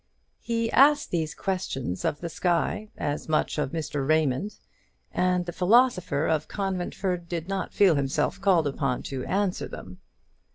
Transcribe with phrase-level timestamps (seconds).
[0.39, 4.07] He asked these questions of the sky as much as of Mr.
[4.07, 4.57] Raymond;
[5.11, 9.99] and the philosopher of Conventford did not feel himself called upon to answer them.